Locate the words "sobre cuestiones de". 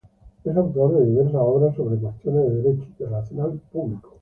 1.75-2.55